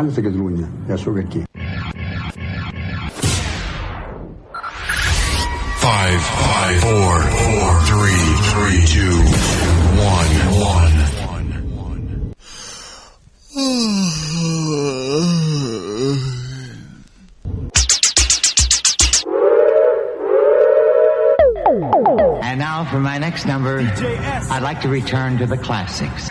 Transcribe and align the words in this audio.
abans 0.00 0.16
de 0.16 0.22
Catalunya. 0.22 0.66
Ja 0.88 0.96
sóc 0.96 1.18
aquí. 1.18 1.44
Five, 5.76 6.20
five, 6.20 6.80
four, 6.80 7.20
four, 7.20 7.80
three, 7.90 8.24
three, 8.50 8.80
two, 8.86 9.16
one, 10.00 10.30
one. 10.60 11.10
And 22.42 22.58
now 22.58 22.84
for 22.84 22.98
my 22.98 23.18
next 23.18 23.46
number, 23.46 23.80
I'd 24.50 24.62
like 24.62 24.80
to 24.80 24.88
return 24.88 25.38
to 25.38 25.46
the 25.46 25.58
classics. 25.58 26.30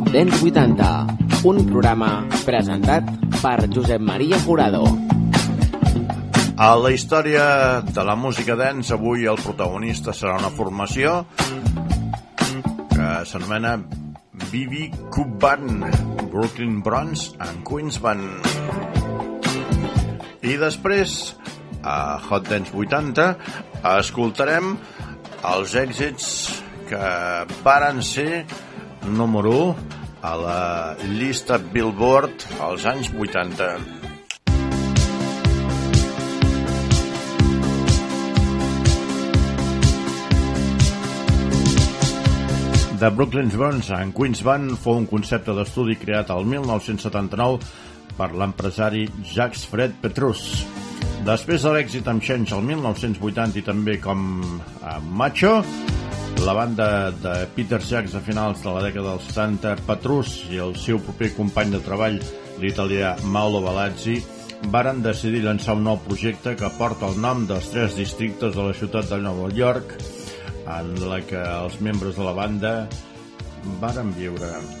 Hot 0.00 0.14
Dance 0.14 0.40
80, 0.40 1.44
un 1.44 1.58
programa 1.68 2.22
presentat 2.46 3.04
per 3.42 3.66
Josep 3.68 4.00
Maria 4.00 4.38
Jurado. 4.40 4.80
A 6.56 6.68
la 6.80 6.92
història 6.94 7.42
de 7.84 8.04
la 8.08 8.14
música 8.16 8.56
dance, 8.56 8.94
avui 8.96 9.28
el 9.28 9.36
protagonista 9.44 10.14
serà 10.16 10.38
una 10.40 10.48
formació 10.56 11.26
que 12.94 13.10
s'anomena 13.28 13.74
BB 14.46 14.86
Cub 15.12 15.36
Band, 15.42 15.84
Brooklyn 16.32 16.80
Bronze 16.80 17.36
and 17.36 17.60
Queens 17.68 18.00
Band. 18.00 18.48
I 20.40 20.56
després, 20.64 21.18
a 21.84 22.16
Hot 22.24 22.48
Dance 22.48 22.72
80, 22.72 23.28
escoltarem 23.98 24.72
els 25.52 25.76
èxits 25.84 26.32
que 26.88 27.06
varen 27.60 28.00
ser 28.00 28.46
número 29.06 29.52
1 29.70 29.76
a 30.22 30.34
la 30.36 30.96
llista 31.16 31.58
Billboard 31.58 32.44
als 32.60 32.84
anys 32.84 33.10
80. 33.16 34.00
The 43.00 43.08
Brooklyn's 43.08 43.56
Burns 43.56 43.88
en 43.96 44.12
Queens 44.12 44.42
Band 44.44 44.74
fou 44.76 44.98
un 45.00 45.06
concepte 45.08 45.54
d'estudi 45.56 45.94
creat 45.96 46.28
al 46.34 46.44
1979 46.44 47.64
per 48.18 48.28
l'empresari 48.36 49.06
Jacques 49.24 49.64
Fred 49.70 49.94
Petrus. 50.02 50.66
Després 51.24 51.64
de 51.64 51.72
l'èxit 51.72 52.10
amb 52.12 52.20
Change 52.20 52.52
al 52.52 52.60
1980 52.68 53.56
i 53.56 53.64
també 53.64 53.96
com 54.04 54.20
a 54.84 54.98
Macho, 55.00 55.62
la 56.44 56.52
banda 56.52 57.10
de 57.10 57.46
Peter 57.54 57.80
Jacks 57.80 58.14
a 58.14 58.20
finals 58.24 58.62
de 58.64 58.72
la 58.72 58.82
dècada 58.84 59.14
dels 59.14 59.28
70, 59.30 59.74
Petrus 59.86 60.34
i 60.50 60.60
el 60.62 60.74
seu 60.80 61.00
proper 61.04 61.30
company 61.36 61.74
de 61.74 61.80
treball, 61.84 62.18
l'italià 62.62 63.14
Mauro 63.24 63.62
Balazzi, 63.64 64.18
varen 64.72 65.02
decidir 65.04 65.44
llançar 65.44 65.76
un 65.78 65.86
nou 65.86 66.00
projecte 66.04 66.56
que 66.56 66.72
porta 66.78 67.08
el 67.08 67.20
nom 67.20 67.46
dels 67.48 67.70
tres 67.72 67.96
districtes 67.98 68.56
de 68.56 68.68
la 68.68 68.76
ciutat 68.76 69.08
de 69.12 69.22
Nova 69.24 69.48
York, 69.54 69.96
en 70.66 70.94
la 71.08 71.22
que 71.24 71.40
els 71.40 71.80
membres 71.80 72.16
de 72.16 72.28
la 72.28 72.36
banda 72.36 72.76
varen 73.80 74.14
viure. 74.16 74.79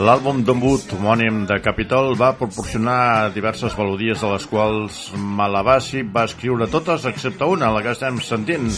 L'àlbum 0.00 0.38
debut 0.48 0.92
homònim 0.96 1.42
de 1.44 1.58
Capitol 1.60 2.14
va 2.16 2.30
proporcionar 2.38 3.32
diverses 3.34 3.74
melodies 3.76 4.22
de 4.24 4.30
les 4.30 4.46
quals 4.48 5.00
Malabasi 5.12 6.00
va 6.14 6.22
escriure 6.24 6.68
totes 6.72 7.04
excepte 7.10 7.44
una, 7.44 7.68
la 7.74 7.82
que 7.84 7.92
estem 7.92 8.16
sentint. 8.24 8.70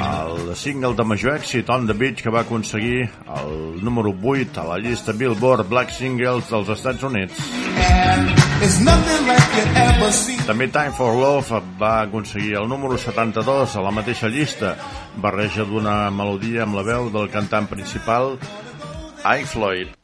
El 0.00 0.52
single 0.60 0.92
de 0.98 1.06
major 1.08 1.38
èxit 1.38 1.72
On 1.72 1.88
the 1.88 1.96
Beach 1.96 2.20
que 2.20 2.32
va 2.34 2.42
aconseguir 2.44 3.06
el 3.38 3.80
número 3.80 4.12
8 4.12 4.60
a 4.60 4.66
la 4.74 4.78
llista 4.82 5.16
Billboard 5.16 5.70
Black 5.72 5.94
Singles 5.96 6.52
dels 6.52 6.68
Estats 6.76 7.06
Units. 7.08 7.40
També 10.50 10.68
Time 10.68 10.92
for 10.98 11.16
Love 11.16 11.62
va 11.80 11.94
aconseguir 12.02 12.58
el 12.60 12.68
número 12.68 13.00
72 13.00 13.76
a 13.76 13.86
la 13.88 13.94
mateixa 14.02 14.28
llista, 14.28 14.76
barreja 15.16 15.64
d'una 15.64 16.02
melodia 16.10 16.66
amb 16.68 16.76
la 16.76 16.84
veu 16.84 17.08
del 17.14 17.32
cantant 17.32 17.72
principal, 17.72 18.36
I 19.24 19.44
Floyd. 19.44 19.99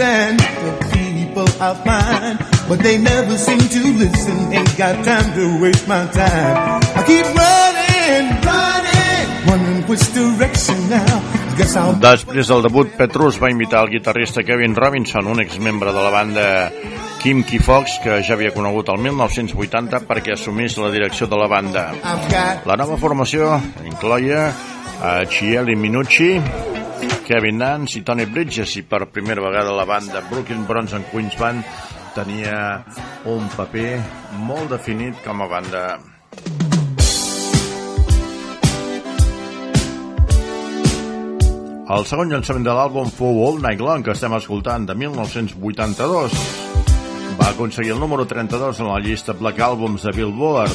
Reason 0.00 0.36
the 0.64 0.72
people 0.92 1.46
I 1.60 1.74
find, 1.84 2.38
but 2.68 2.78
they 2.80 2.98
never 2.98 3.36
seem 3.36 3.60
to 3.60 3.82
listen. 3.98 4.52
Ain't 4.52 4.76
got 4.76 5.04
time 5.04 5.28
to 5.36 5.60
waste 5.60 5.86
my 5.88 6.06
time. 6.06 6.80
I 6.96 7.02
keep 7.04 7.26
running, 7.36 8.24
running, 8.40 9.24
wondering 9.46 9.82
which 9.88 10.04
direction 10.14 10.88
now. 10.88 11.20
Després 12.00 12.48
del 12.48 12.62
debut, 12.64 12.88
Petrus 12.96 13.36
va 13.36 13.50
invitar 13.52 13.82
el 13.84 13.90
guitarrista 13.92 14.42
Kevin 14.42 14.74
Robinson, 14.74 15.26
un 15.26 15.42
exmembre 15.42 15.92
de 15.92 16.00
la 16.00 16.10
banda 16.10 16.46
Kim 17.20 17.44
Key 17.44 17.58
Fox, 17.58 17.98
que 18.00 18.22
ja 18.24 18.32
havia 18.38 18.54
conegut 18.54 18.88
el 18.88 19.02
1980 19.04 20.00
perquè 20.08 20.38
assumís 20.38 20.78
la 20.80 20.88
direcció 20.94 21.28
de 21.28 21.36
la 21.36 21.50
banda. 21.52 21.90
La 22.64 22.80
nova 22.80 22.96
formació 22.96 23.58
incloia 23.84 24.48
a 25.04 25.18
Chieli 25.28 25.76
Minucci, 25.76 26.38
Kevin 27.30 27.60
Nance 27.62 27.94
i 27.94 28.02
Tony 28.02 28.24
Bridges 28.26 28.72
i 28.80 28.80
per 28.82 29.04
primera 29.14 29.38
vegada 29.44 29.70
la 29.70 29.84
banda 29.86 30.18
Brooklyn 30.26 30.64
Bronze 30.66 30.96
and 30.98 31.06
Queens 31.12 31.36
Band 31.38 31.62
tenia 32.10 32.82
un 33.30 33.46
paper 33.54 34.00
molt 34.48 34.74
definit 34.74 35.20
com 35.22 35.44
a 35.44 35.46
banda. 35.46 35.84
El 41.86 42.10
segon 42.10 42.34
llançament 42.34 42.66
de 42.66 42.74
l'àlbum 42.74 43.14
fou 43.14 43.44
All 43.46 43.62
Night 43.62 43.78
Long, 43.78 44.02
que 44.02 44.10
estem 44.18 44.34
escoltant, 44.34 44.90
de 44.90 44.98
1982. 44.98 46.34
Va 47.38 47.52
aconseguir 47.54 47.94
el 47.94 48.02
número 48.02 48.26
32 48.26 48.82
en 48.82 48.90
la 48.90 48.98
llista 48.98 49.38
Black 49.38 49.62
Albums 49.70 50.02
de 50.02 50.18
Billboard, 50.18 50.74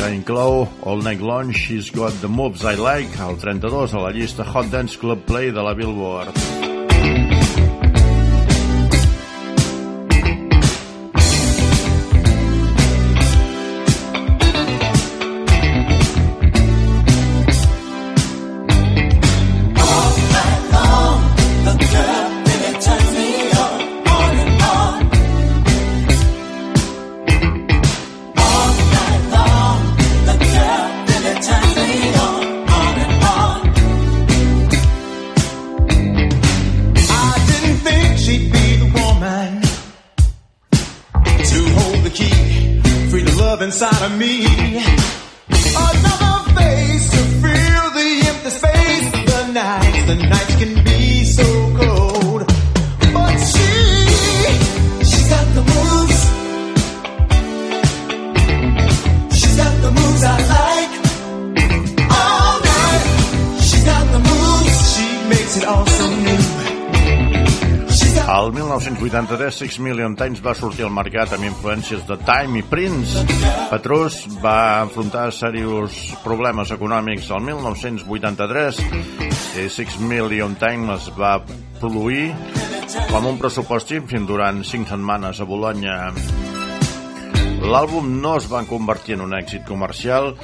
que 0.00 0.14
inclou 0.14 0.66
All 0.82 1.02
Night 1.02 1.20
Long, 1.20 1.52
She's 1.52 1.90
Got 1.90 2.12
the 2.22 2.28
Moves 2.28 2.64
I 2.64 2.76
Like, 2.76 3.20
el 3.20 3.36
32 3.36 3.92
a 3.92 3.98
la 3.98 4.10
llista 4.10 4.44
Hot 4.44 4.72
Dance 4.72 4.96
Club 4.96 5.20
Play 5.26 5.52
de 5.52 5.62
la 5.62 5.74
Billboard. 5.74 6.69
Love 43.50 43.62
inside 43.62 44.02
of 44.04 44.16
me. 44.16 45.29
1983, 69.10 69.50
Six 69.50 69.78
Million 69.82 70.14
Times 70.14 70.38
va 70.38 70.52
sortir 70.54 70.84
al 70.86 70.92
mercat 70.94 71.32
amb 71.34 71.42
influències 71.42 72.04
de 72.06 72.14
Time 72.22 72.60
i 72.60 72.62
Prince. 72.62 73.24
Petrus 73.66 74.20
va 74.38 74.84
enfrontar 74.84 75.32
serios 75.34 75.96
problemes 76.22 76.70
econòmics 76.70 77.26
el 77.34 77.42
1983 77.48 78.78
i 79.58 79.66
Six 79.66 79.98
Million 80.06 80.54
Times 80.62 80.94
es 80.94 81.18
va 81.18 81.32
produir 81.80 82.30
com 83.10 83.26
un 83.32 83.40
pressupost 83.42 83.90
ínfim 83.98 84.30
durant 84.30 84.62
cinc 84.62 84.86
setmanes 84.92 85.42
a 85.42 85.48
Bologna. 85.48 85.98
L'àlbum 87.66 88.14
no 88.22 88.36
es 88.38 88.46
va 88.52 88.62
convertir 88.70 89.18
en 89.18 89.26
un 89.26 89.34
èxit 89.34 89.66
comercial 89.66 90.36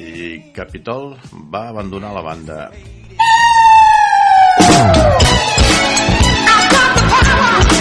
i 0.00 0.40
Capitol 0.56 1.12
va 1.52 1.68
abandonar 1.68 2.16
la 2.16 2.24
banda. 2.32 2.70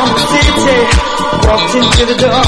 Walked 0.00 1.74
into 1.74 2.04
the 2.06 2.16
door. 2.16 2.44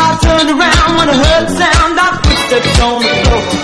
I 0.00 0.18
turned 0.22 0.50
around 0.50 0.90
when 0.98 1.08
I 1.10 1.16
heard 1.24 1.48
the 1.48 1.54
sound 1.58 1.98
of 1.98 2.12
footsteps 2.22 2.80
on 2.80 3.02
the 3.02 3.08
floor. 3.24 3.58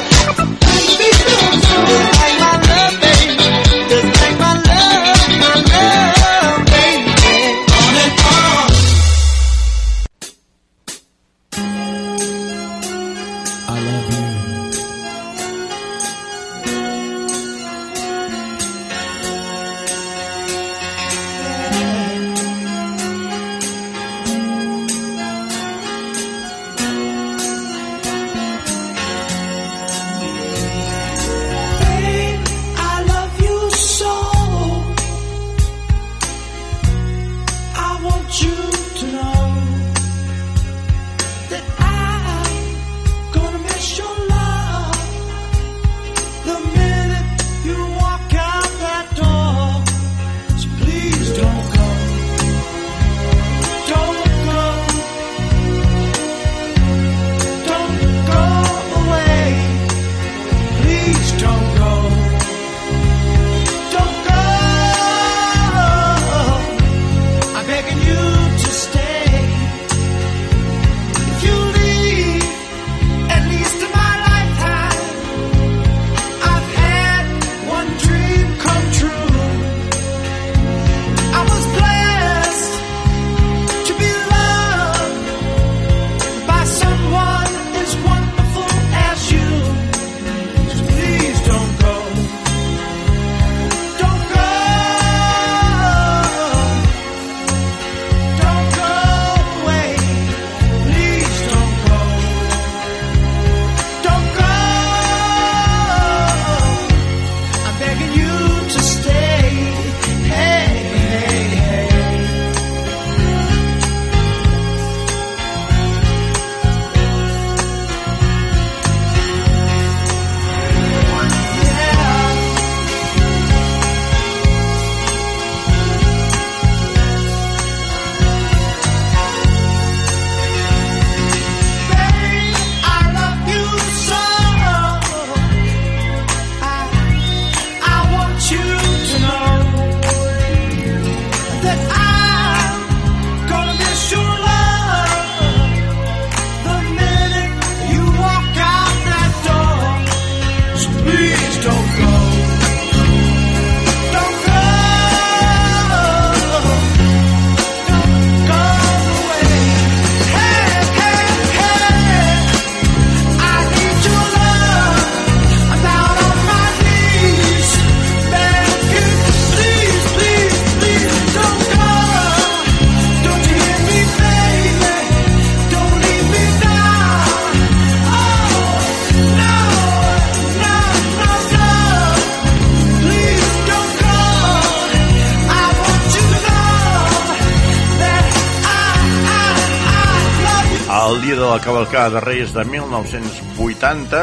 La 191.54 191.60
cavalcada 191.60 192.10
de 192.10 192.20
Reis 192.20 192.52
de 192.52 192.64
1980, 192.64 194.20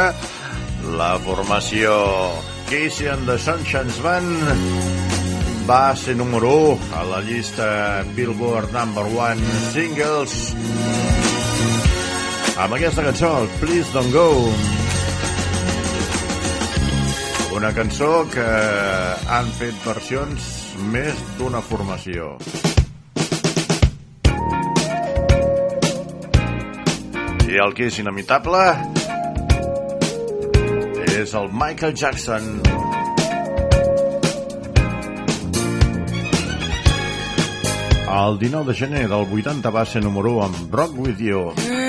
la 0.97 1.11
formació 1.23 1.93
Casey 2.67 3.07
and 3.07 3.25
the 3.25 3.37
Sunshine 3.39 3.93
Band 4.03 5.67
va 5.69 5.95
ser 5.95 6.17
número 6.17 6.49
1 6.73 6.89
a 6.99 7.03
la 7.07 7.21
llista 7.21 8.03
Billboard 8.17 8.73
Number 8.75 9.05
1 9.05 9.45
Singles 9.71 10.35
amb 12.57 12.75
aquesta 12.75 13.05
cançó, 13.07 13.31
Please 13.61 13.87
Don't 13.93 14.11
Go. 14.11 14.27
Una 17.55 17.71
cançó 17.71 18.25
que 18.33 18.49
han 19.29 19.55
fet 19.61 19.79
versions 19.87 20.51
més 20.91 21.23
d'una 21.39 21.63
formació. 21.63 22.35
I 27.51 27.57
el 27.59 27.73
que 27.75 27.89
és 27.91 27.97
inimitable 27.99 28.61
és 31.19 31.33
el 31.35 31.49
Michael 31.51 31.97
Jackson. 31.99 32.47
El 38.21 38.39
19 38.39 38.71
de 38.71 38.79
gener 38.85 39.03
del 39.11 39.27
80 39.27 39.69
va 39.69 39.83
ser 39.83 40.05
número 40.07 40.37
1 40.39 40.47
amb 40.47 40.79
Rock 40.79 40.97
With 41.03 41.19
You. 41.19 41.49
Close 41.51 41.80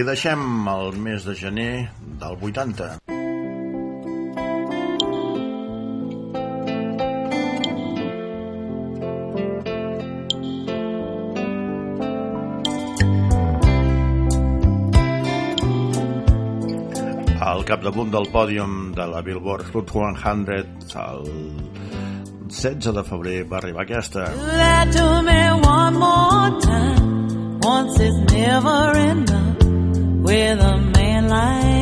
Deixem 0.00 0.68
el 0.68 0.96
mes 0.96 1.24
de 1.24 1.34
gener 1.36 1.90
del 2.20 2.36
80. 2.48 2.86
Al 17.40 17.64
capdamunt 17.68 18.10
del 18.10 18.28
pòdium 18.32 18.92
de 18.96 19.06
la 19.06 19.22
Billboard 19.22 19.70
Hot 19.74 19.92
100 19.94 20.96
el 21.06 21.24
16 22.48 22.94
de 22.98 23.04
febrer 23.04 23.40
va 23.52 23.58
arribar 23.60 23.84
aquesta. 23.84 24.30
That 24.56 24.92
to 24.96 25.22
me 25.22 25.42
one 25.60 25.98
more 25.98 26.50
time. 26.60 27.60
Once 27.62 28.00
is 28.00 28.16
never 28.32 28.96
enough 28.98 29.29
with 30.30 30.60
a 30.60 30.76
man 30.78 31.28
like 31.28 31.79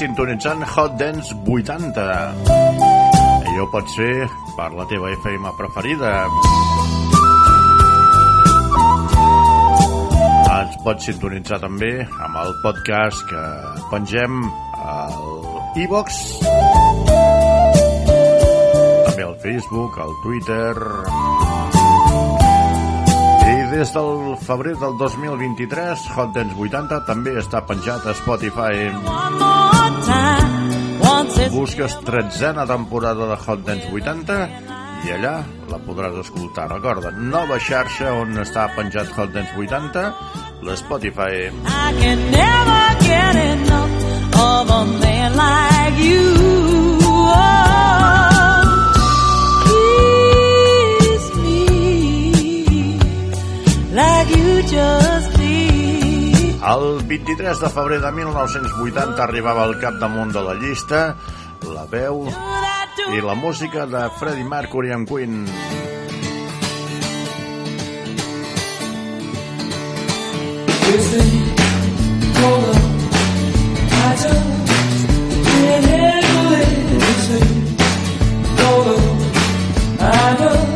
sintonitzant 0.00 0.64
Hot 0.64 0.96
Dance 0.96 1.34
80. 1.44 2.04
I 3.52 3.58
ho 3.60 3.66
pots 3.68 3.96
fer 3.98 4.24
per 4.56 4.70
la 4.72 4.86
teva 4.88 5.10
FM 5.12 5.50
preferida. 5.58 6.12
Ens 10.54 10.78
pots 10.86 11.04
sintonitzar 11.10 11.58
també 11.60 11.90
amb 12.06 12.38
el 12.40 12.54
podcast 12.62 13.26
que 13.28 13.42
pengem 13.90 14.40
al 14.80 15.20
iVox, 15.84 16.22
també 19.04 19.28
al 19.28 19.36
Facebook, 19.44 20.00
al 20.00 20.16
Twitter... 20.24 20.74
I 23.50 23.54
des 23.72 23.90
del 23.96 24.36
febrer 24.46 24.76
del 24.78 24.94
2023, 25.00 26.06
Hot 26.14 26.32
Dance 26.36 26.54
80 26.54 27.02
també 27.08 27.34
està 27.42 27.64
penjat 27.66 28.06
a 28.06 28.14
Spotify. 28.14 28.92
One 29.02 29.42
more 29.42 29.79
Busques 31.50 31.94
tretzena 32.04 32.66
temporada 32.66 33.26
de 33.26 33.36
Hot 33.46 33.64
Dance 33.66 33.88
80 33.92 34.36
i 35.06 35.12
allà 35.14 35.32
la 35.70 35.78
podràs 35.84 36.16
escoltar. 36.22 36.68
Recorda, 36.70 37.10
nova 37.32 37.58
xarxa 37.60 38.12
on 38.16 38.38
està 38.42 38.68
penjat 38.76 39.10
Hot 39.16 39.32
Dance 39.34 39.52
80, 39.56 40.04
l'Spotify. 40.66 41.50
I 41.50 41.92
can 42.00 42.18
never 42.30 42.84
get 43.04 43.36
enough 43.36 43.92
of 44.40 44.70
a 44.70 44.84
man 45.00 45.36
like 45.36 45.98
you. 46.04 46.24
Oh, 47.02 48.64
me 51.42 51.60
like 53.92 54.28
you 54.36 54.62
just. 54.62 54.99
El 56.60 57.00
23 57.08 57.60
de 57.60 57.68
febrer 57.70 58.00
de 58.02 58.12
1980 58.12 59.22
arribava 59.22 59.62
al 59.64 59.78
capdamunt 59.80 60.34
de 60.34 60.42
la 60.44 60.54
llista 60.54 61.16
la 61.64 61.86
veu 61.88 62.26
i 63.16 63.22
la 63.24 63.34
música 63.34 63.86
de 63.86 64.02
Freddie 64.18 64.44
Mercury 64.44 64.92
and 64.92 65.08
Queen. 65.08 65.46
She 80.40 80.69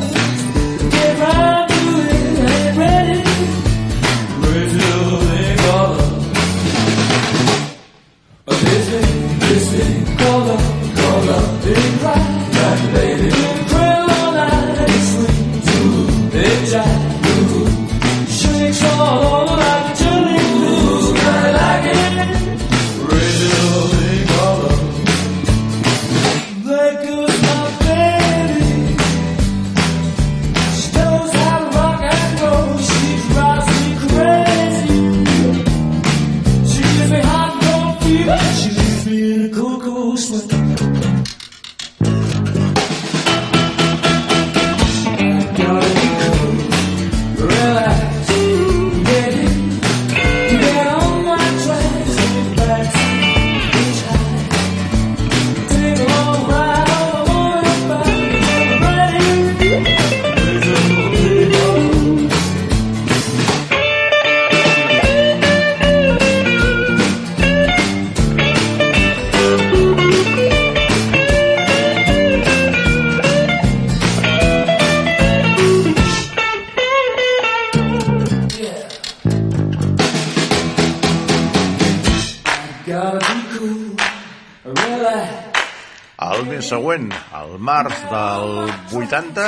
següent, 86.84 87.12
al 87.32 87.54
març 87.64 87.96
del 88.10 88.50
80, 88.92 89.46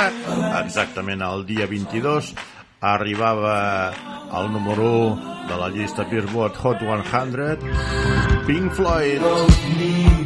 exactament 0.63 1.21
el 1.21 1.45
dia 1.45 1.67
22, 1.69 2.31
arribava 2.81 3.93
al 4.33 4.49
número 4.51 4.89
1 5.13 5.47
de 5.51 5.61
la 5.61 5.69
llista 5.69 6.09
Billboard 6.09 6.57
Hot 6.63 6.81
100, 6.81 7.69
Pink 8.47 8.73
Floyd. 8.73 10.16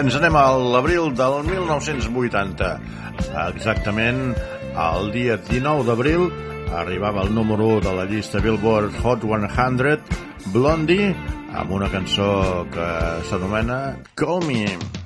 Ens 0.00 0.14
anem 0.16 0.36
a 0.38 0.44
l'abril 0.56 1.10
del 1.12 1.34
1980. 1.44 2.68
Exactament 3.42 4.20
el 4.84 5.10
dia 5.12 5.36
19 5.50 5.84
d'abril 5.88 6.24
arribava 6.80 7.20
al 7.20 7.34
número 7.36 7.66
1 7.76 7.84
de 7.84 7.92
la 7.98 8.06
llista 8.08 8.40
Billboard 8.40 8.96
Hot 9.04 9.26
100 9.28 10.00
Blondie 10.54 11.12
amb 11.52 11.76
una 11.76 11.90
cançó 11.92 12.64
que 12.72 12.88
s'anomena 13.28 13.98
Call 14.16 14.48
Me. 14.48 14.99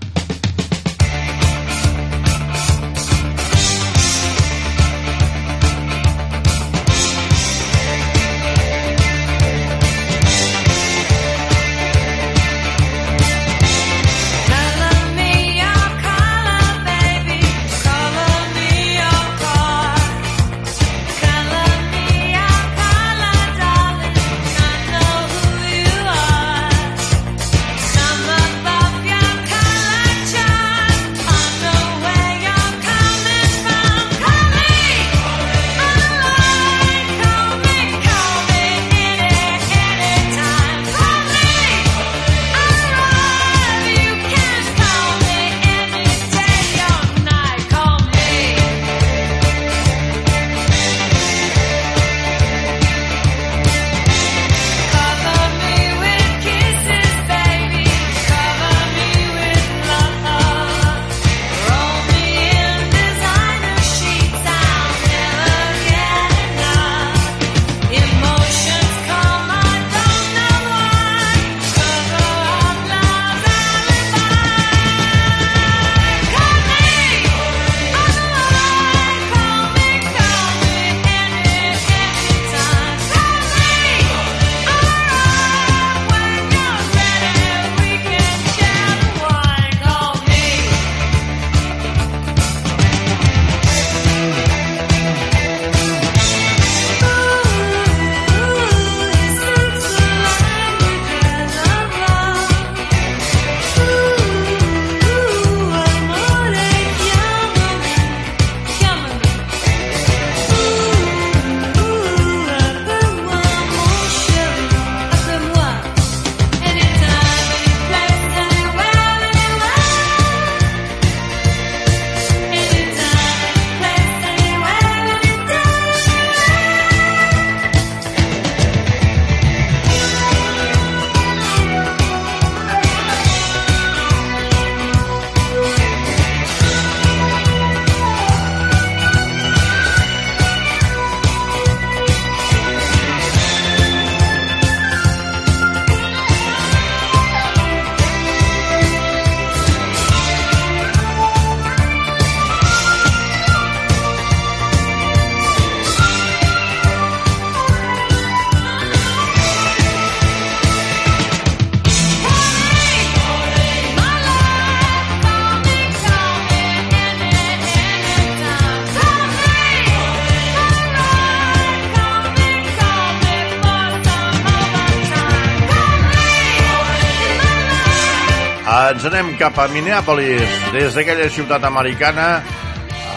Ens 179.05 179.13
anem 179.13 179.35
cap 179.37 179.59
a 179.61 179.67
Minneapolis. 179.69 180.53
Des 180.73 180.95
d'aquella 180.97 181.27
ciutat 181.29 181.61
americana 181.69 182.39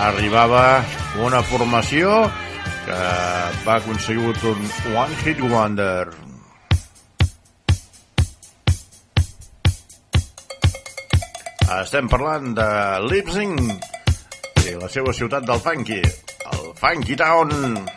arribava 0.04 0.84
una 1.24 1.40
formació 1.48 2.26
que 2.84 2.98
va 3.64 3.78
aconseguir 3.78 4.34
un 4.52 4.66
One 4.92 5.16
Hit 5.24 5.40
Wonder. 5.40 6.12
Estem 11.80 12.12
parlant 12.12 12.52
de 12.58 12.68
Leipzig 13.08 13.56
i 14.68 14.76
la 14.76 14.92
seva 14.92 15.16
ciutat 15.16 15.48
del 15.48 15.64
funky, 15.64 16.02
el 16.04 16.68
Funky 16.84 17.16
Town. 17.16 17.96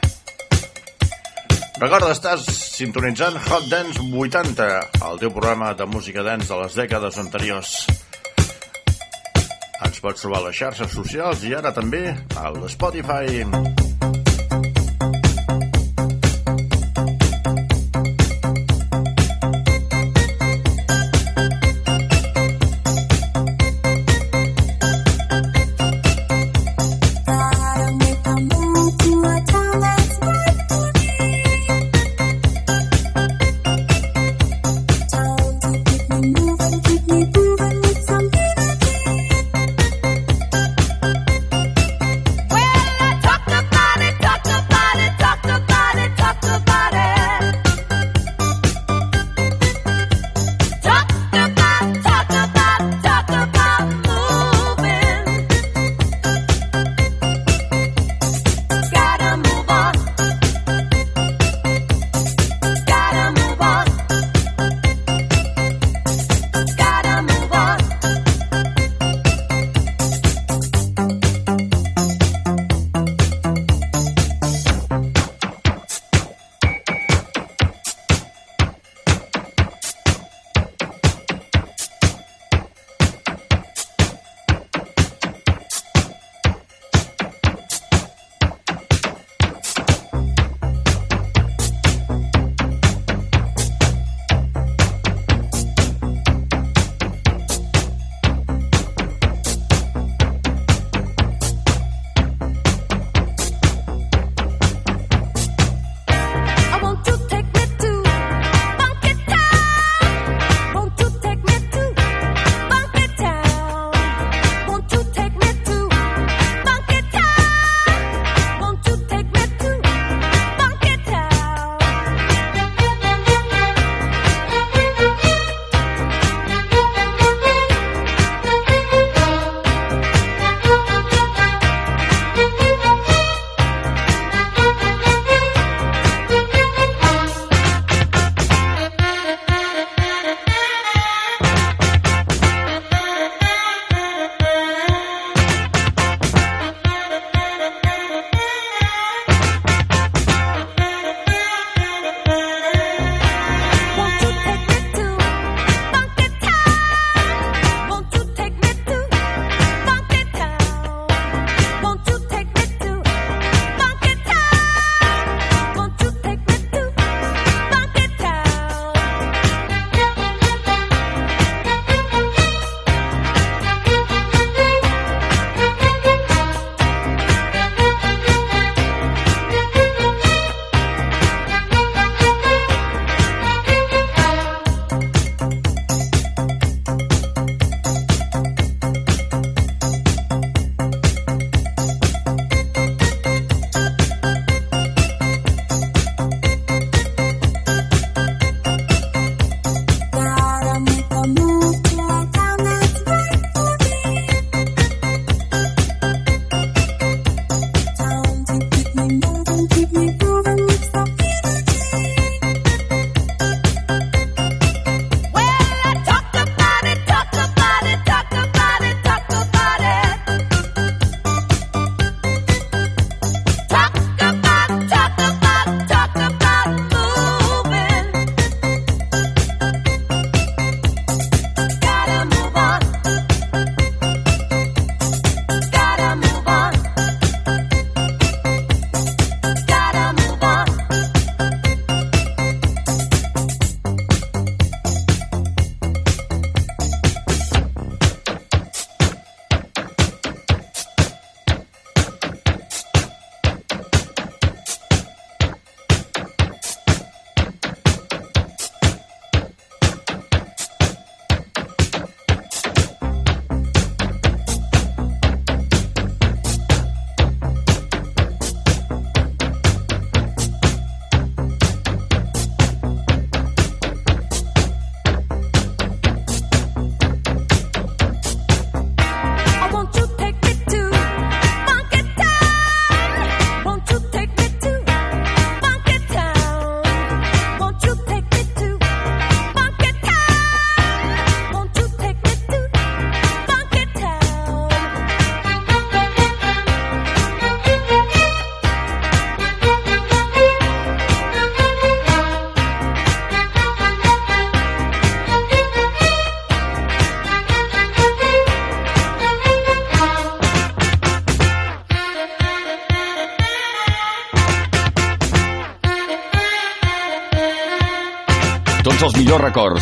Recorda, 1.81 2.11
estàs 2.13 2.43
sintonitzant 2.75 3.39
Hot 3.49 3.71
Dance 3.71 4.03
80, 4.05 4.67
el 5.09 5.21
teu 5.23 5.31
programa 5.33 5.71
de 5.73 5.87
música 5.89 6.21
dance 6.27 6.51
de 6.53 6.59
les 6.61 6.77
dècades 6.77 7.17
anteriors. 7.23 7.73
Ens 9.89 10.03
pots 10.05 10.21
trobar 10.21 10.43
a 10.43 10.51
les 10.51 10.61
xarxes 10.61 10.93
socials 10.93 11.47
i 11.49 11.57
ara 11.57 11.73
també 11.73 12.11
a 12.37 12.51
l'Spotify. 12.53 13.47
Well, 13.49 13.90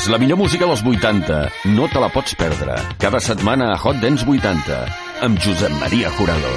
la 0.09 0.19
millor 0.19 0.39
música 0.39 0.65
dels 0.65 0.81
80. 0.81 1.39
No 1.77 1.87
te 1.93 2.01
la 2.01 2.09
pots 2.09 2.35
perdre. 2.39 2.77
Cada 3.03 3.21
setmana 3.21 3.73
a 3.75 3.77
Hot 3.77 3.99
Dance 4.01 4.25
80. 4.25 4.77
Amb 5.27 5.41
Josep 5.43 5.73
Maria 5.81 6.11
Jurado. 6.17 6.53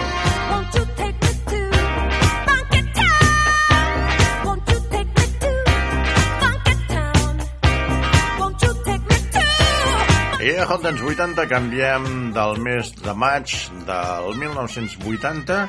I 10.42 10.54
a 10.58 10.68
Hot 10.70 10.84
Dance 10.86 11.04
80 11.04 11.48
canviem 11.52 12.32
del 12.36 12.60
mes 12.64 12.94
de 13.04 13.16
maig 13.16 13.56
del 13.88 14.36
1980 14.44 15.64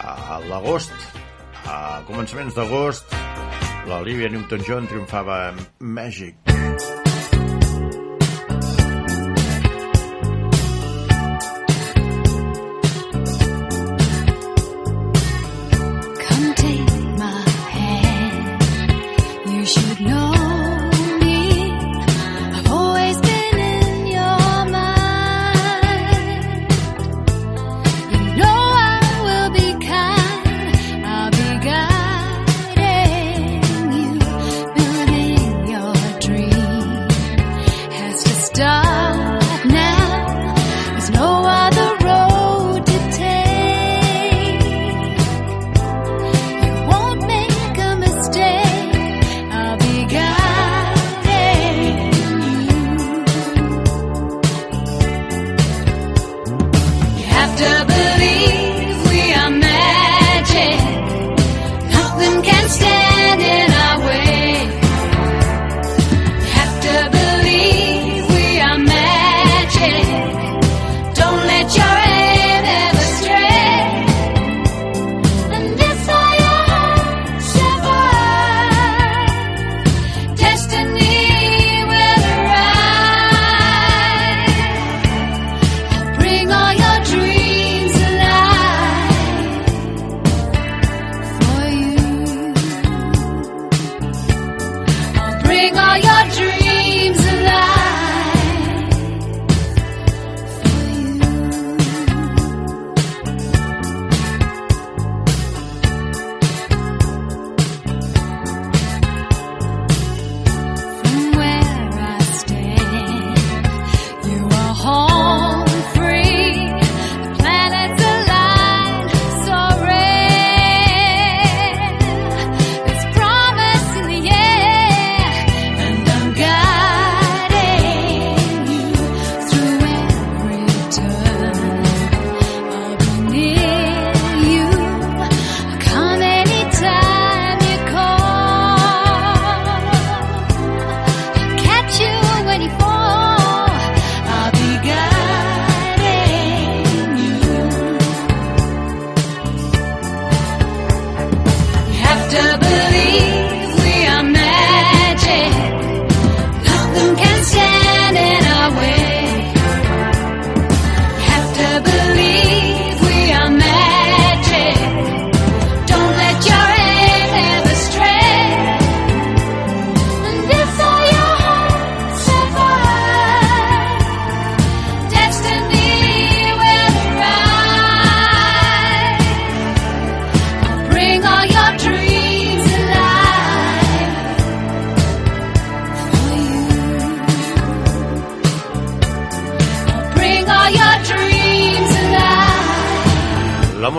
a 0.00 0.40
l'agost. 0.48 0.94
A 1.68 2.00
començaments 2.08 2.56
d'agost, 2.56 3.12
l'Olivia 3.90 4.32
Newton-John 4.32 4.88
triomfava 4.88 5.42
amb 5.50 5.68
Magic. 5.80 6.49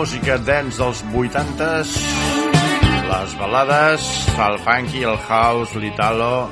Música 0.02 0.34
dance 0.36 0.82
dels 0.82 0.98
80s, 1.14 1.90
les 3.06 3.34
balades, 3.38 4.02
el 4.34 4.58
funky, 4.58 5.04
el 5.06 5.18
house, 5.28 5.78
l'italo... 5.78 6.50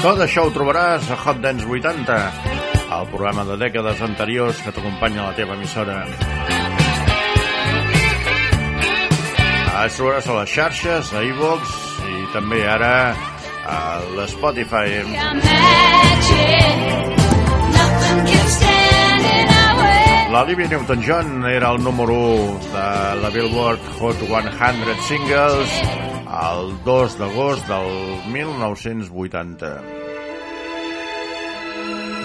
Tot 0.00 0.22
això 0.24 0.46
ho 0.46 0.52
trobaràs 0.54 1.04
a 1.12 1.18
Hot 1.20 1.42
Dance 1.44 1.68
80, 1.68 2.16
el 2.96 3.04
programa 3.12 3.44
de 3.44 3.58
dècades 3.60 4.00
anteriors 4.00 4.56
que 4.64 4.72
t'acompanya 4.72 5.20
a 5.20 5.26
la 5.28 5.36
teva 5.36 5.52
emissora. 5.52 5.98
Es 9.84 10.00
trobaràs 10.00 10.32
a 10.32 10.40
les 10.40 10.56
xarxes, 10.56 11.12
a 11.12 11.20
iVox 11.28 11.76
i 12.08 12.24
també 12.32 12.64
ara 12.64 13.12
a 13.68 14.00
l'Spotify. 14.16 15.04
Nothing 17.76 18.24
can 18.32 18.48
stand 18.56 19.51
our 20.32 20.44
way. 20.44 20.44
La 20.44 20.44
Olivia 20.44 20.66
Newton-John 20.68 21.44
era 21.44 21.70
el 21.72 21.82
número 21.82 22.14
1 22.14 22.58
de 22.58 23.20
la 23.20 23.30
Billboard 23.30 23.80
Hot 24.00 24.16
100 24.16 25.02
Singles 25.02 25.82
el 26.32 26.84
2 26.84 27.18
d'agost 27.18 27.68
del 27.68 27.88
1980. 28.32 29.82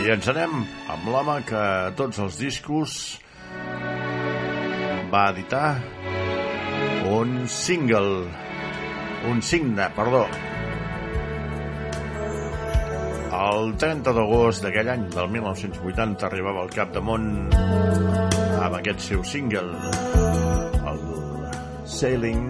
I 0.06 0.12
ens 0.14 0.28
anem 0.28 0.66
amb 0.88 1.08
l'home 1.12 1.44
que 1.44 1.92
tots 1.98 2.20
els 2.20 2.38
discos 2.40 3.20
va 5.12 5.30
editar 5.32 5.82
un 7.12 7.48
single, 7.48 8.28
un 9.28 9.42
signe, 9.42 9.90
perdó, 9.96 10.28
el 13.38 13.76
30 13.78 14.14
d'agost 14.18 14.64
d'aquell 14.66 14.90
any, 14.94 15.04
del 15.14 15.28
1980, 15.30 16.26
arribava 16.28 16.64
al 16.66 16.72
capdamunt 16.74 17.28
amb 17.54 18.78
aquest 18.80 19.04
seu 19.12 19.24
single, 19.24 19.74
el 20.92 21.04
Sailing. 21.98 22.42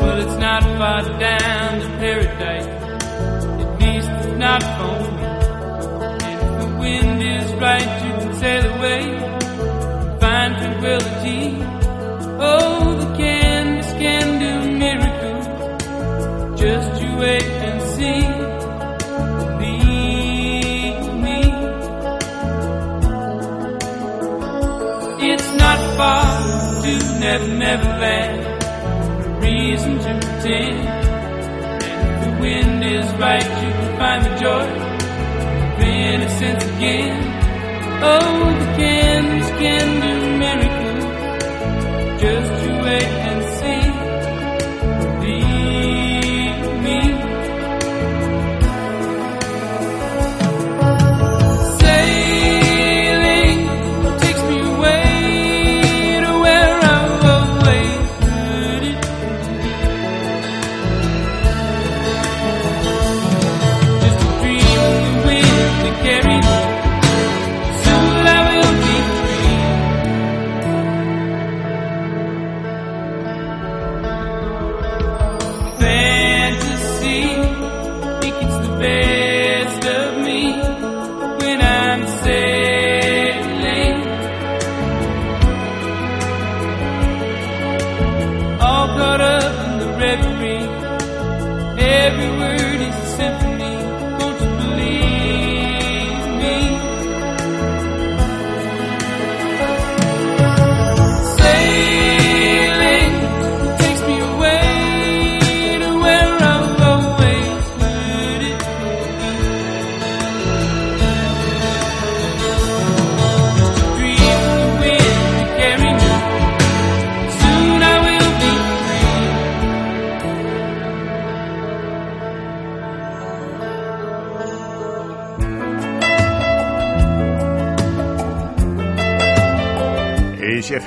Well, 0.00 0.18
it's 0.24 0.38
not 0.38 0.62
far 0.78 1.02
down 1.18 1.80
to 1.80 1.88
paradise. 2.02 2.66
At 3.64 3.80
least 3.80 4.10
it's 4.10 4.38
not 4.38 4.62
for 4.76 4.98
me. 5.16 5.24
And 6.24 6.40
if 6.42 6.60
the 6.60 6.70
wind 6.80 7.22
is 7.22 7.54
right, 7.54 7.90
you 8.04 8.12
can 8.20 8.34
sail 8.34 8.64
away. 8.74 9.43
Tranquility. 10.52 11.56
Oh, 12.38 12.96
the 13.00 13.16
canvas 13.16 13.90
can 14.02 14.26
do 14.44 14.52
miracles. 14.84 15.46
Just 16.60 17.02
you 17.02 17.10
wait 17.16 17.50
and 17.66 17.78
see. 17.94 18.22
Believe 19.62 21.06
me. 21.24 21.40
It's 25.30 25.50
not 25.62 25.78
far 25.96 26.24
to 26.82 26.92
Never 27.20 27.48
Never 27.64 27.90
Land. 28.04 28.40
No 29.20 29.28
reason 29.40 29.98
to 29.98 30.12
pretend. 30.26 30.88
And 31.82 32.08
if 32.10 32.16
the 32.24 32.32
wind 32.40 32.84
is 32.84 33.06
right, 33.14 33.48
you 33.62 33.70
can 33.78 33.98
find 33.98 34.20
the 34.26 34.32
joy 34.38 34.84
innocence 36.14 36.64
again. 36.64 37.22
Oh, 38.02 38.54
the 38.60 38.66
canvas 38.76 39.48
can 39.60 40.00
do. 40.00 40.33
Just 42.24 42.64
you 42.64 42.72
wait 42.84 43.02
and 43.02 43.43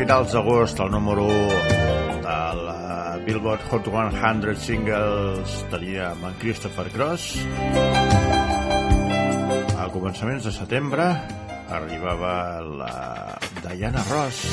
finals 0.07 0.31
d'agost 0.31 0.79
el 0.79 0.91
número 0.91 1.23
1 1.27 2.19
de 2.23 2.35
la 2.63 3.17
Billboard 3.25 3.59
Hot 3.69 3.89
100 3.91 4.55
Singles 4.55 5.55
amb 5.99 6.23
en 6.29 6.37
Christopher 6.39 6.85
Cross, 6.93 7.25
a 9.75 9.89
començaments 9.91 10.47
de 10.47 10.53
setembre 10.55 11.09
arribava 11.67 12.31
la 12.63 13.35
Diana 13.65 14.05
Ross, 14.07 14.47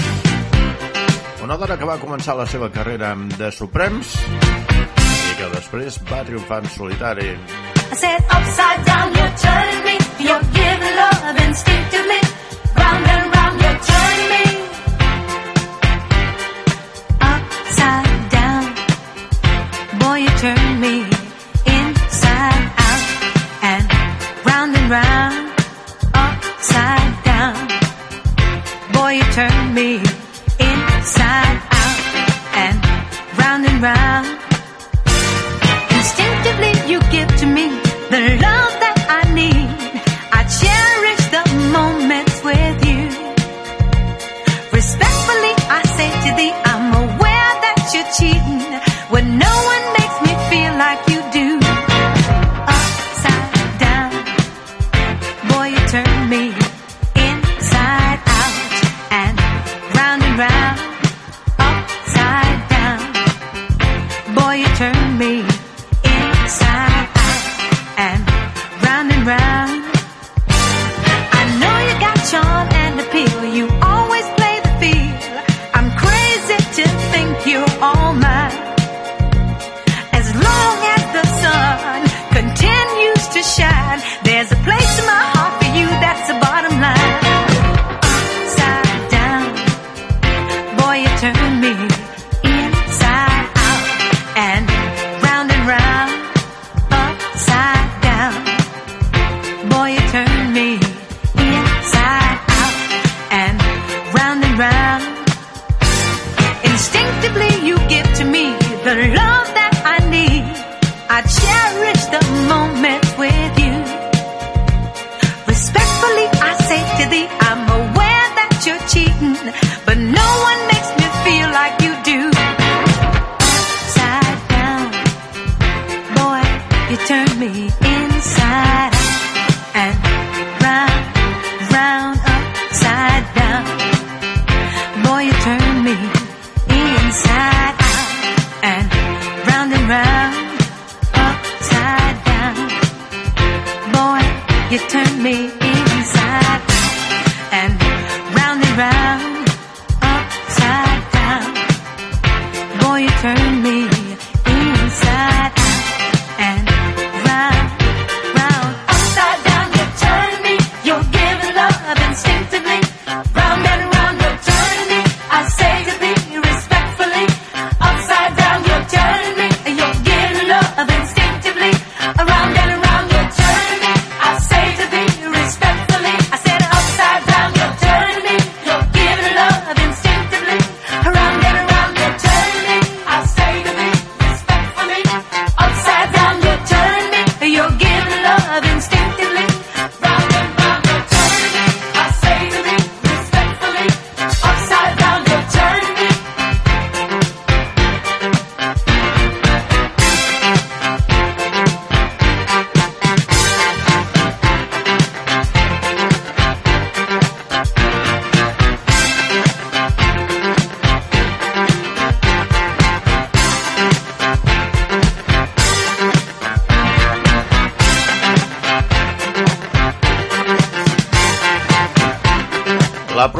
una 1.47 1.55
dona 1.57 1.79
que 1.79 1.87
va 1.87 2.01
començar 2.03 2.35
la 2.35 2.51
seva 2.51 2.73
carrera 2.75 3.13
amb 3.15 3.39
The 3.39 3.53
Supremes 3.55 4.19
i 4.27 5.39
que 5.39 5.55
després 5.55 6.03
va 6.11 6.25
triomfar 6.27 6.65
en 6.65 6.71
solitari. 6.75 7.31
I 7.31 7.95
said 7.95 8.19
upside 8.27 8.85
down, 8.91 9.15
you're 9.15 9.37
turning 9.39 9.85
me. 9.87 9.99
You're 10.19 10.47
giving 10.51 10.97
love 10.99 11.47
instinctively. 11.47 12.23
Round 12.75 13.14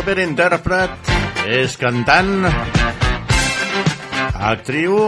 La 0.05 0.11
propera 0.11 0.29
intèrpret 0.29 1.07
és 1.49 1.75
cantant, 1.81 2.43
actriu, 4.51 4.99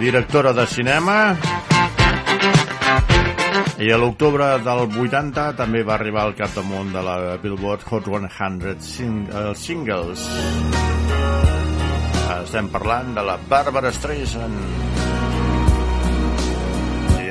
directora 0.00 0.50
de 0.50 0.64
cinema 0.66 1.14
i 3.78 3.92
a 3.94 3.98
l'octubre 4.02 4.48
del 4.66 4.82
80 5.04 5.44
també 5.60 5.84
va 5.86 5.94
arribar 5.94 6.24
al 6.26 6.34
capdamunt 6.40 6.90
de 6.96 7.04
la 7.06 7.14
Billboard 7.44 7.86
Hot 7.86 8.10
100 8.10 8.74
sing 8.82 9.30
eh, 9.30 9.54
Singles. 9.54 10.26
Estem 12.40 12.72
parlant 12.74 13.14
de 13.14 13.26
la 13.30 13.38
Barbara 13.46 13.94
Streisand. 13.94 14.58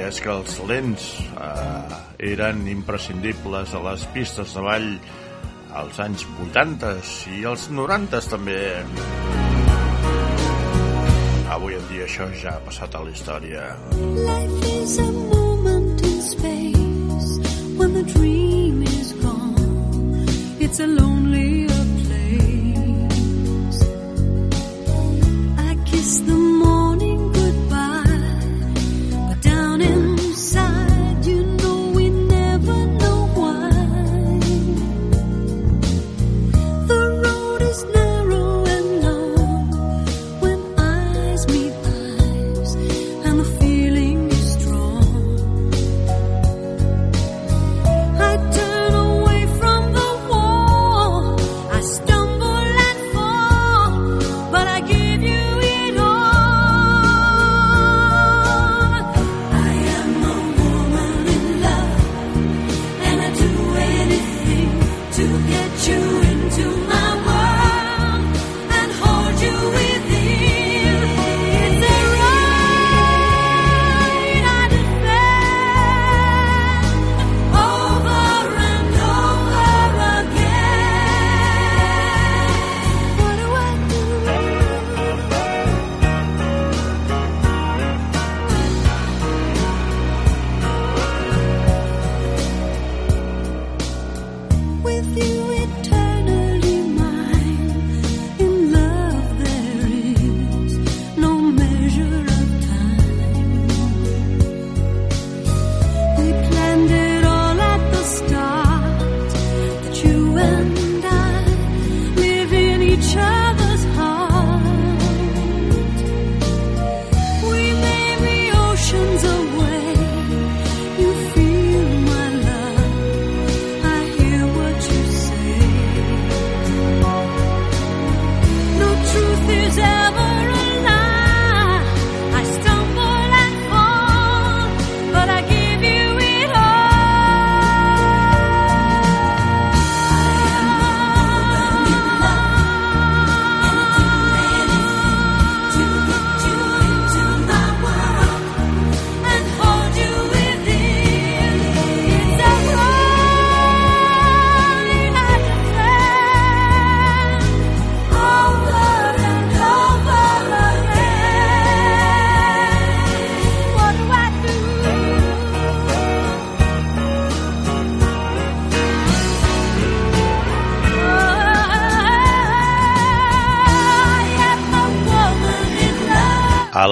És 0.08 0.24
que 0.24 0.32
els 0.32 0.58
lents 0.72 1.12
eh, 1.20 2.02
eren 2.32 2.64
imprescindibles 2.72 3.76
a 3.76 3.84
les 3.92 4.08
pistes 4.16 4.56
de 4.56 4.68
ball 4.72 4.92
als 5.76 6.00
anys 6.00 6.26
80 6.40 7.28
i 7.36 7.46
als 7.46 7.68
90 7.70 8.22
també. 8.32 8.62
Avui 11.56 11.76
en 11.78 11.86
dia 11.92 12.08
això 12.08 12.28
ja 12.42 12.56
ha 12.56 12.64
passat 12.66 12.96
a 12.96 13.04
la 13.04 13.12
història. 13.12 13.68
Life 13.92 14.72
is 14.72 14.98
a 15.00 15.12
moment 15.12 16.02
in 16.10 16.22
space 16.32 17.32
when 17.78 17.94
the 17.94 18.04
dream 18.16 18.84
is 18.84 19.14
gone. 19.22 20.26
It's 20.60 20.80
a 20.80 20.88
lonelier 20.88 21.84
place. 22.02 23.80
I 25.70 25.76
kiss 25.86 26.20
the 26.20 26.34
morning 26.34 26.55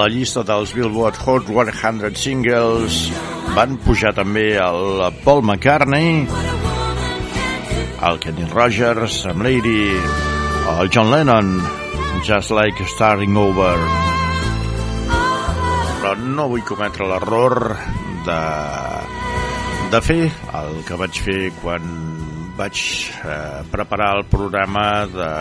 la 0.03 0.09
llista 0.11 0.41
dels 0.43 0.73
Billboard 0.75 1.15
Hot 1.23 1.45
100 1.47 2.17
Singles 2.19 2.95
van 3.55 3.77
pujar 3.85 4.09
també 4.11 4.57
el 4.59 4.99
Paul 5.23 5.39
McCartney, 5.45 6.25
el 8.09 8.19
Kenny 8.19 8.49
Rogers, 8.51 9.21
Sam 9.23 9.45
Lady, 9.47 9.95
el 10.73 10.91
John 10.91 11.07
Lennon, 11.13 11.55
Just 12.27 12.51
Like 12.51 12.83
Starting 12.97 13.37
Over. 13.39 13.79
Però 16.01 16.15
no 16.19 16.49
vull 16.51 16.67
cometre 16.67 17.07
l'error 17.07 17.77
de, 18.27 18.39
de 19.95 20.03
fer 20.03 20.23
el 20.59 20.81
que 20.83 20.99
vaig 20.99 21.23
fer 21.29 21.41
quan 21.61 21.87
vaig 22.59 22.87
eh, 23.23 23.63
preparar 23.71 24.17
el 24.17 24.27
programa 24.27 25.05
de 25.07 25.31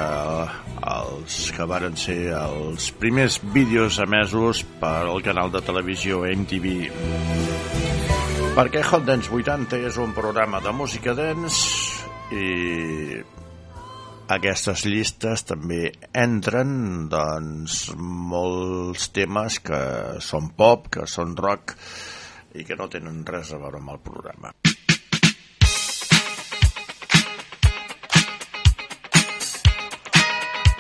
els 0.83 1.37
que 1.55 1.67
varen 1.69 1.95
ser 1.97 2.33
els 2.35 2.89
primers 2.99 3.39
vídeos 3.55 3.99
emesos 4.03 4.65
al 4.83 5.23
canal 5.23 5.53
de 5.55 5.63
televisió 5.63 6.25
MTV. 6.27 6.89
Perquè 8.57 8.83
Hot 8.91 9.07
Dance 9.07 9.31
80 9.33 9.79
és 9.89 9.97
un 10.03 10.13
programa 10.17 10.61
de 10.61 10.75
música 10.77 11.15
dance 11.17 12.03
i 12.35 13.23
aquestes 14.33 14.85
llistes 14.89 15.47
també 15.49 15.91
entren 16.17 17.09
doncs 17.13 17.87
molts 17.97 19.09
temes 19.15 19.59
que 19.65 19.81
són 20.25 20.53
pop, 20.57 20.89
que 20.93 21.09
són 21.09 21.37
rock 21.37 21.77
i 22.57 22.67
que 22.69 22.77
no 22.77 22.91
tenen 22.93 23.25
res 23.29 23.53
a 23.53 23.61
veure 23.61 23.81
amb 23.81 23.97
el 23.97 24.05
programa. 24.05 24.53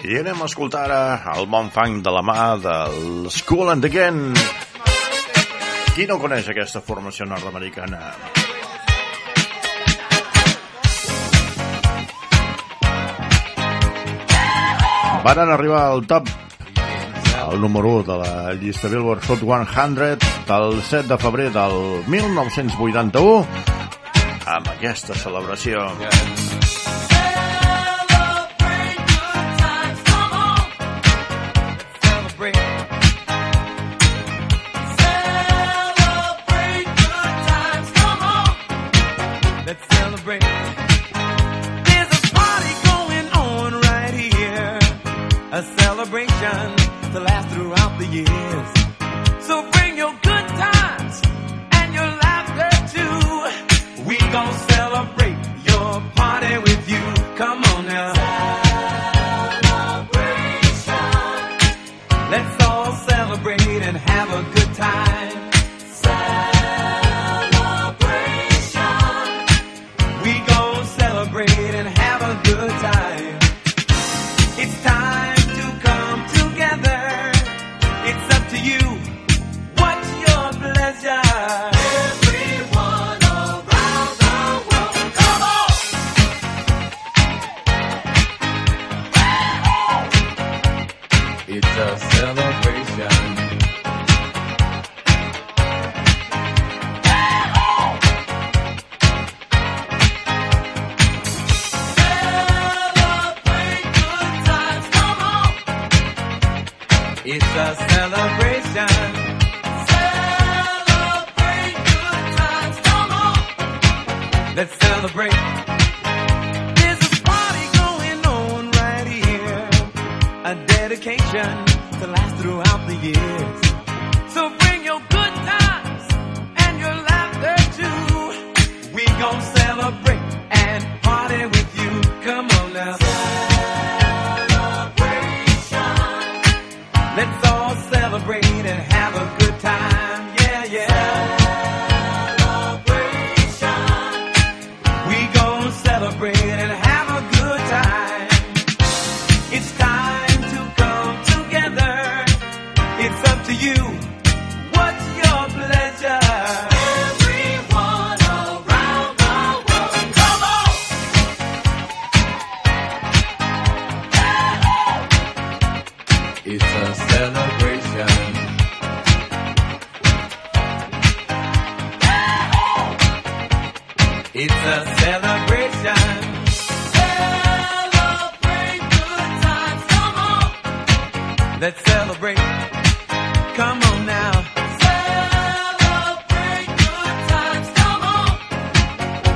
I 0.02 0.16
anem 0.18 0.40
a 0.42 0.46
escoltar 0.50 0.80
ara 0.88 1.32
el 1.38 1.44
bon 1.46 1.68
fang 1.70 2.00
de 2.02 2.10
la 2.10 2.24
mà 2.26 2.56
del 2.58 3.28
School 3.30 3.68
and 3.70 3.86
Again. 3.86 4.32
Qui 5.94 6.08
no 6.10 6.16
coneix 6.18 6.48
aquesta 6.50 6.80
formació 6.82 7.22
nord-americana? 7.30 8.00
Van 15.22 15.42
arribar 15.44 15.84
al 15.84 16.02
top 16.10 16.26
el 17.52 17.60
número 17.62 17.92
1 18.00 18.08
de 18.08 18.16
la 18.24 18.54
llista 18.58 18.88
Billboard 18.88 19.22
Hot 19.28 19.44
100 19.46 19.94
del 20.48 20.82
7 20.82 21.06
de 21.12 21.18
febrer 21.18 21.52
del 21.54 21.78
1981 22.10 23.46
amb 24.50 24.74
aquesta 24.74 25.14
celebració. 25.14 25.86
Let's 26.00 26.51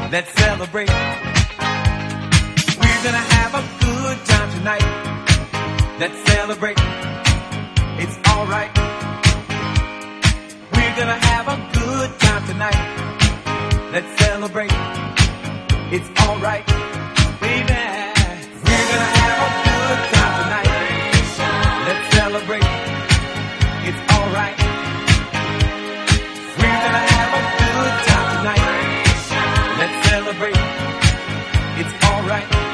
Let's 0.09 0.31
celebrate. 0.39 0.89
We're 0.89 0.95
gonna 3.03 3.27
have 3.35 3.55
a 3.55 3.65
good 3.85 4.25
time 4.25 4.53
tonight. 4.57 4.85
Let's 5.99 6.17
celebrate. 6.31 6.79
It's 7.99 8.17
alright. 8.29 8.71
We're 10.73 10.95
gonna 10.97 11.19
have 11.27 11.49
a 11.49 11.57
good 11.73 12.17
time 12.21 12.47
tonight. 12.47 12.79
Let's 13.93 14.17
celebrate. 14.23 14.71
It's 15.91 16.09
alright, 16.23 16.65
baby. 17.41 17.75
We're 18.63 18.87
gonna 18.93 19.11
have 19.19 19.39
a 19.43 19.51
good 19.67 19.99
time 20.15 20.35
tonight. 20.43 20.71
Let's 21.89 22.07
celebrate. 22.15 22.69
It's 23.89 24.01
alright. 24.15 24.66
Celebrate. 30.09 30.57
It's 31.79 32.05
alright. 32.05 32.66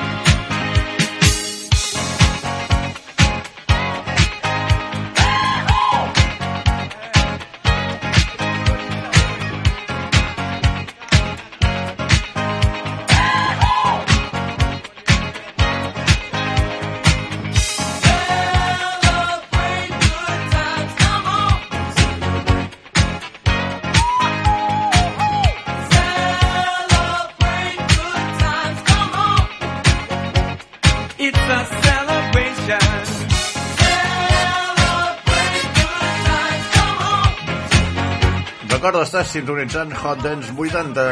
Estàs 39.12 39.34
sintonitzant 39.34 39.90
Hot 40.00 40.22
Dance 40.24 40.54
80, 40.56 41.02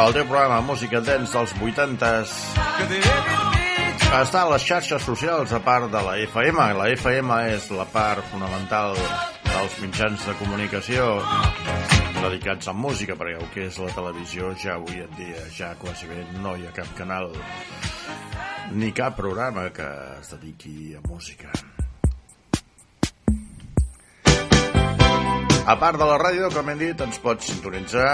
el 0.00 0.14
teu 0.16 0.24
programa 0.26 0.56
música 0.66 0.98
dance 1.06 1.30
dels 1.30 1.52
80s. 1.54 2.32
Està 4.10 4.40
a 4.40 4.48
les 4.50 4.64
xarxes 4.66 5.04
socials, 5.06 5.52
a 5.54 5.60
part 5.62 5.86
de 5.92 6.00
la 6.02 6.16
FM. 6.24 6.64
La 6.74 6.88
FM 6.96 7.36
és 7.52 7.68
la 7.70 7.86
part 7.92 8.26
fonamental 8.32 8.98
dels 9.46 9.76
mitjans 9.84 10.26
de 10.26 10.34
comunicació 10.40 11.06
dedicats 12.24 12.72
a 12.72 12.74
música, 12.74 13.14
perquè 13.14 13.36
el 13.38 13.46
que 13.54 13.68
és 13.68 13.78
la 13.78 13.92
televisió 13.94 14.50
ja 14.58 14.74
avui 14.74 15.04
en 15.04 15.14
dia 15.14 15.46
ja 15.54 15.70
quasi 15.78 16.10
bé 16.10 16.24
no 16.40 16.56
hi 16.58 16.66
ha 16.66 16.74
cap 16.74 16.90
canal 16.98 17.30
ni 18.74 18.90
cap 18.90 19.14
programa 19.14 19.68
que 19.70 19.86
es 20.18 20.34
dediqui 20.34 20.98
a 20.98 21.06
música. 21.06 21.54
A 25.64 25.78
part 25.80 25.96
de 25.96 26.04
la 26.04 26.18
ràdio, 26.20 26.50
com 26.52 26.68
hem 26.68 26.76
dit, 26.76 26.98
ens 27.00 27.16
pots 27.24 27.46
sintonitzar 27.48 28.08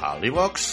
a 0.00 0.12
l'Ivox. 0.22 0.68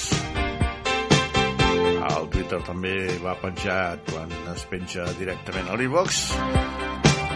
Al 2.07 2.29
Twitter 2.31 2.61
també 2.63 2.93
va 3.19 3.33
penjat 3.41 4.07
quan 4.07 4.31
es 4.53 4.63
penja 4.71 5.09
directament 5.19 5.67
a 5.67 5.75
l'Ivox. 5.81 6.21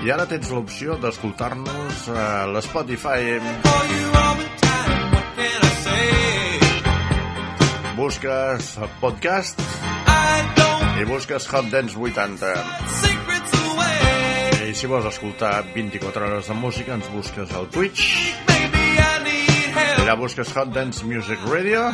I 0.08 0.14
ara 0.16 0.24
tens 0.32 0.54
l'opció 0.56 0.96
d'escoltar-nos 1.04 2.08
a 2.16 2.30
l'Spotify. 2.54 3.42
Busques 8.00 8.72
el 8.80 8.96
podcast 9.04 9.68
i 10.96 11.12
busques 11.12 11.52
Hot 11.52 11.72
Dance 11.76 12.00
80. 12.00 13.15
Si 14.76 14.90
vols 14.92 15.06
escoltar 15.08 15.64
24 15.74 16.26
hores 16.26 16.48
de 16.52 16.56
música, 16.60 16.96
ens 17.00 17.08
busques 17.14 17.52
al 17.56 17.70
Twitch. 17.72 18.36
Allà 20.04 20.16
busques 20.20 20.52
Hot 20.52 20.74
Dance 20.76 21.08
Music 21.08 21.40
Radio. 21.48 21.86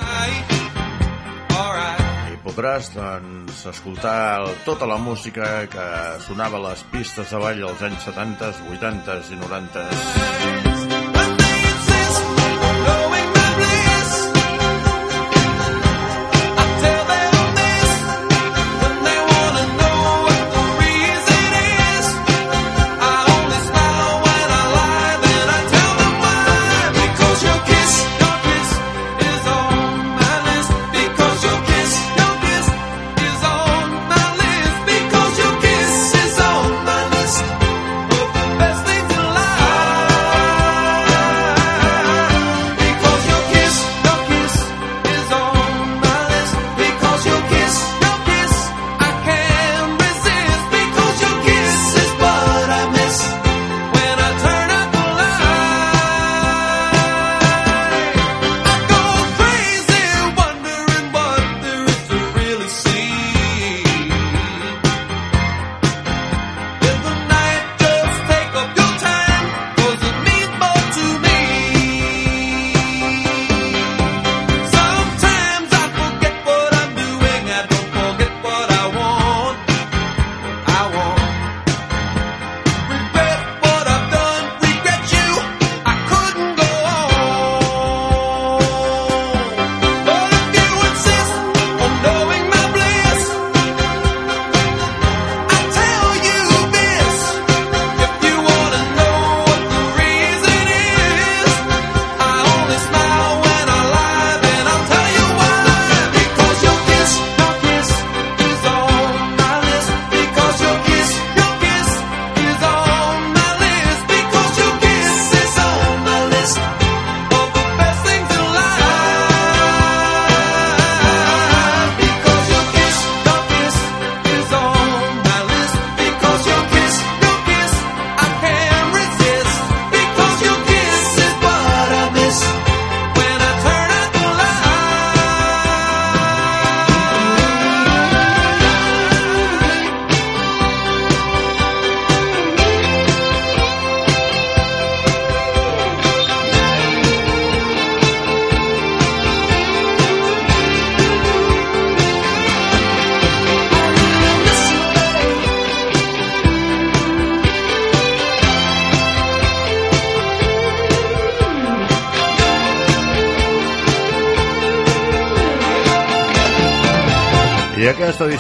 I 2.34 2.40
podràs 2.42 2.90
doncs, 2.96 3.68
escoltar 3.70 4.50
tota 4.66 4.90
la 4.90 4.98
música 4.98 5.68
que 5.70 5.88
sonava 6.26 6.58
a 6.58 6.66
les 6.72 6.82
pistes 6.90 7.30
de 7.30 7.44
ball 7.46 7.62
als 7.70 7.86
anys 7.86 8.10
70, 8.10 8.50
80 8.74 9.20
i 9.30 9.42
90. 9.46 10.41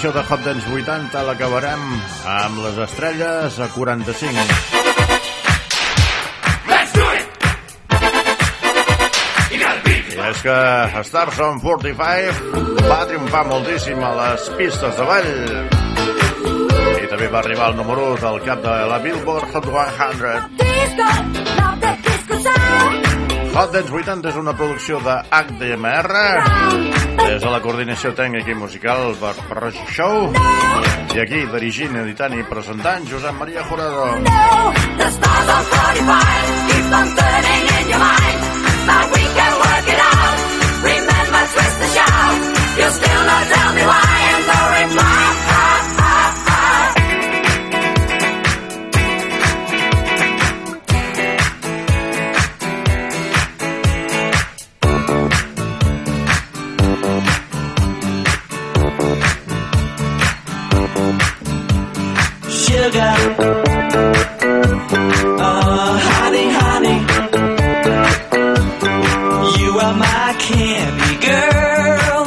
edició 0.02 0.20
de 0.20 0.34
Hot 0.34 0.42
Dance 0.42 0.66
80 0.66 1.22
l'acabarem 1.28 1.82
amb 2.26 2.58
les 2.64 2.78
estrelles 2.88 3.60
a 3.62 3.68
45. 3.70 4.42
és 10.32 10.42
que 10.42 11.04
Stars 11.06 11.40
on 11.46 11.60
45 11.62 12.88
va 12.88 13.06
triomfar 13.06 13.46
moltíssim 13.46 14.02
a 14.02 14.12
les 14.22 14.50
pistes 14.58 14.98
de 14.98 15.06
ball. 15.06 15.30
I 16.98 17.06
també 17.12 17.28
va 17.28 17.40
arribar 17.44 17.66
al 17.68 17.78
número 17.78 18.02
1 18.16 18.26
del 18.26 18.42
cap 18.48 18.58
de 18.66 18.74
la 18.90 18.98
Billboard 19.06 19.54
Hot 19.54 19.66
100 19.70 19.78
Hot 23.54 23.70
Dance 23.78 23.94
80 23.94 24.30
és 24.34 24.42
una 24.48 24.58
producció 24.58 24.98
de 25.06 25.22
HDMR 25.30 27.01
des 27.28 27.42
de 27.42 27.50
la 27.54 27.60
coordinació 27.64 28.12
tècnica 28.18 28.52
i 28.52 28.58
musical 28.58 29.14
per 29.22 29.34
Parroix 29.48 29.78
Show 29.96 30.32
i 31.16 31.20
aquí 31.22 31.42
dirigint, 31.54 31.96
editant 32.04 32.34
i 32.38 32.44
presentant 32.50 33.08
Josep 33.10 33.36
Maria 33.40 33.64
Jurado. 33.70 34.06
Remember, 40.82 41.44
twist 41.54 41.82
still 42.92 43.24
not 43.24 43.44
tell 43.54 43.74
me 43.76 43.84
why 43.86 44.02
I'm 44.32 44.42
no 44.48 44.60
reply. 44.80 45.31
sugar. 62.92 63.14
Oh, 65.40 65.48
uh, 65.48 65.98
honey, 66.18 66.48
honey, 66.62 67.00
you 69.60 69.80
are 69.80 69.94
my 69.94 70.36
candy 70.40 71.16
girl, 71.28 72.26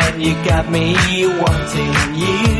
and 0.00 0.22
you 0.22 0.34
got 0.44 0.70
me 0.70 0.94
wanting 1.26 2.14
you. 2.14 2.51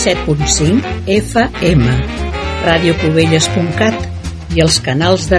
107.5 0.00 0.80
FM, 1.12 1.84
radiocubelles.cat 2.64 4.54
i 4.56 4.62
els 4.64 4.78
canals 4.80 5.26
de 5.28 5.36